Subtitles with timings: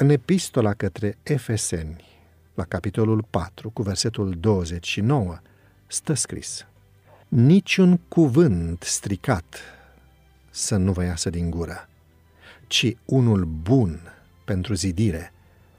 [0.00, 2.04] În epistola către Efeseni,
[2.54, 5.38] la capitolul 4, cu versetul 29,
[5.86, 6.66] stă scris
[7.28, 9.60] Niciun cuvânt stricat
[10.50, 11.88] să nu vă iasă din gură,
[12.66, 14.00] ci unul bun
[14.44, 15.32] pentru zidire,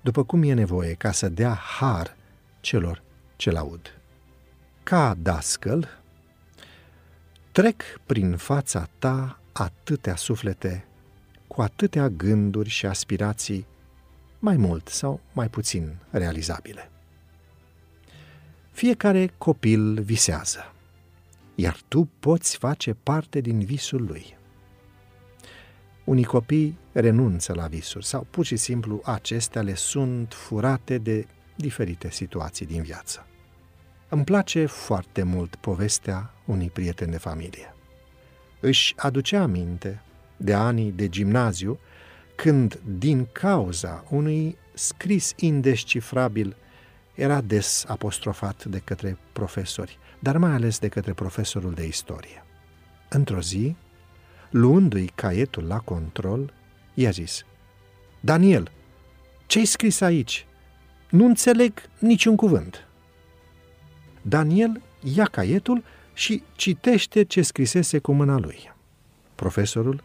[0.00, 2.16] după cum e nevoie ca să dea har
[2.60, 3.02] celor
[3.36, 4.00] ce laud.
[4.82, 5.88] Ca dascăl,
[7.52, 10.86] trec prin fața ta atâtea suflete,
[11.46, 13.66] cu atâtea gânduri și aspirații,
[14.38, 16.90] mai mult sau mai puțin realizabile.
[18.70, 20.72] Fiecare copil visează,
[21.54, 24.36] iar tu poți face parte din visul lui.
[26.04, 32.10] Unii copii renunță la visuri sau pur și simplu acestea le sunt furate de diferite
[32.10, 33.26] situații din viață.
[34.08, 37.74] Îmi place foarte mult povestea unui prieten de familie.
[38.60, 40.02] Își aducea aminte
[40.36, 41.78] de anii de gimnaziu,
[42.42, 46.56] când, din cauza unui scris indescifrabil,
[47.14, 52.44] era des apostrofat de către profesori, dar mai ales de către profesorul de istorie.
[53.08, 53.76] Într-o zi,
[54.50, 56.52] luându-i caietul la control,
[56.94, 57.44] i-a zis,
[58.20, 58.70] Daniel,
[59.46, 60.46] ce-ai scris aici?
[61.10, 62.86] Nu înțeleg niciun cuvânt.
[64.22, 68.72] Daniel ia caietul și citește ce scrisese cu mâna lui.
[69.34, 70.02] Profesorul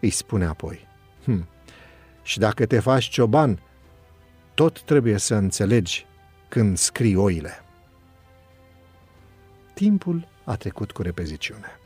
[0.00, 0.87] îi spune apoi,
[1.28, 1.48] hm,
[2.22, 3.60] și dacă te faci cioban,
[4.54, 6.06] tot trebuie să înțelegi
[6.48, 7.64] când scrii oile.
[9.74, 11.78] Timpul a trecut cu repeziciune.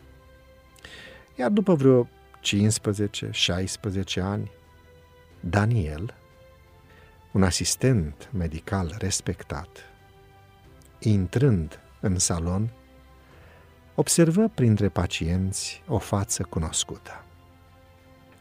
[1.36, 2.08] Iar după vreo 15-16
[4.20, 4.50] ani,
[5.40, 6.14] Daniel,
[7.32, 9.68] un asistent medical respectat,
[10.98, 12.70] intrând în salon,
[13.94, 17.24] observă printre pacienți o față cunoscută.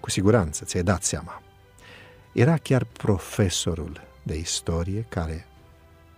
[0.02, 1.42] Cu siguranță, ți-ai dat seama.
[2.34, 5.46] Era chiar profesorul de istorie care,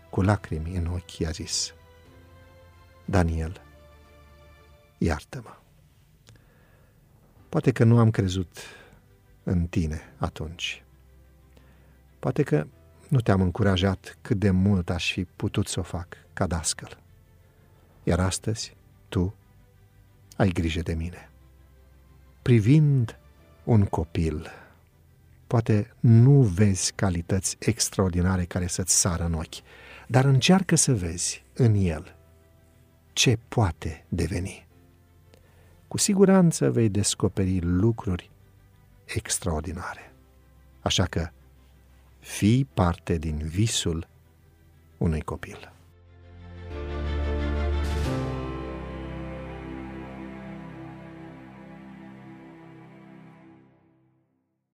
[0.09, 1.73] cu lacrimi în ochi, i-a zis
[3.05, 3.61] Daniel,
[4.97, 5.57] iartă-mă.
[7.49, 8.57] Poate că nu am crezut
[9.43, 10.83] în tine atunci.
[12.19, 12.67] Poate că
[13.07, 16.97] nu te-am încurajat cât de mult aș fi putut să o fac ca dascăl.
[18.03, 18.75] Iar astăzi,
[19.09, 19.35] tu
[20.37, 21.29] ai grijă de mine.
[22.41, 23.17] Privind
[23.63, 24.51] un copil,
[25.47, 29.63] poate nu vezi calități extraordinare care să-ți sară în ochi,
[30.07, 32.15] dar încearcă să vezi în el
[33.13, 34.67] ce poate deveni.
[35.87, 38.31] Cu siguranță vei descoperi lucruri
[39.05, 40.13] extraordinare.
[40.81, 41.29] Așa că
[42.19, 44.07] fii parte din visul
[44.97, 45.73] unui copil.